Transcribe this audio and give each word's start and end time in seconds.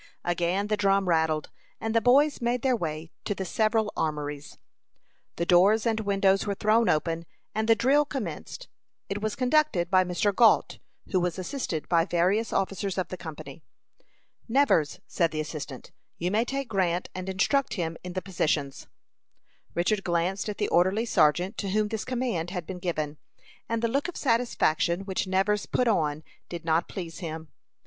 Again 0.23 0.65
the 0.65 0.77
drum 0.77 1.07
rattled, 1.07 1.51
and 1.79 1.93
the 1.93 2.01
boys 2.01 2.41
made 2.41 2.63
their 2.63 2.75
way 2.75 3.11
to 3.23 3.35
the 3.35 3.45
several 3.45 3.93
armories. 3.95 4.57
The 5.35 5.45
doors 5.45 5.85
and 5.85 5.99
windows 5.99 6.47
were 6.47 6.55
thrown 6.55 6.89
open, 6.89 7.27
and 7.53 7.67
the 7.69 7.75
drill 7.75 8.05
commenced. 8.05 8.67
It 9.09 9.21
was 9.21 9.35
conducted 9.35 9.91
by 9.91 10.03
Mr. 10.03 10.35
Gault, 10.35 10.79
who 11.11 11.19
was 11.19 11.37
assisted 11.37 11.87
by 11.87 12.05
various 12.05 12.51
officers 12.51 12.97
of 12.97 13.09
the 13.09 13.15
company. 13.15 13.61
"Nevers," 14.49 14.99
said 15.05 15.29
the 15.29 15.39
assistant, 15.39 15.91
"you 16.17 16.31
may 16.31 16.45
take 16.45 16.67
Grant 16.67 17.09
and 17.13 17.29
instruct 17.29 17.75
him 17.75 17.95
in 18.03 18.13
the 18.13 18.23
positions." 18.23 18.87
Richard 19.75 20.03
glanced 20.03 20.49
at 20.49 20.57
the 20.57 20.69
orderly 20.69 21.05
sergeant 21.05 21.59
to 21.59 21.69
whom 21.69 21.89
this 21.89 22.05
command 22.05 22.49
had 22.49 22.65
been 22.65 22.79
given, 22.79 23.19
and 23.69 23.83
the 23.83 23.87
look 23.87 24.07
of 24.07 24.17
satisfaction 24.17 25.01
which 25.01 25.27
Nevers 25.27 25.67
put 25.67 25.87
on 25.87 26.23
did 26.49 26.65
not 26.65 26.87
please 26.89 27.19
him. 27.19 27.49